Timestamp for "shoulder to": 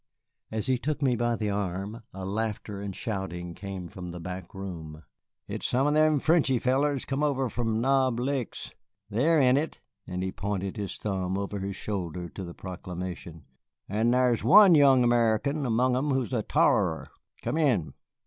11.75-12.43